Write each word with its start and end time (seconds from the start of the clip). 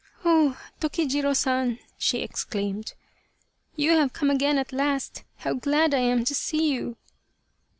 "Oh! 0.25 0.59
Tokijiro 0.79 1.35
San," 1.37 1.77
she 1.95 2.23
exclaimed," 2.23 2.95
you 3.75 3.91
have 3.91 4.13
come 4.13 4.31
again 4.31 4.57
at 4.57 4.73
last, 4.73 5.23
how 5.37 5.53
glad 5.53 5.93
I 5.93 5.99
am 5.99 6.25
to 6.25 6.33
see 6.33 6.71
you 6.73 6.97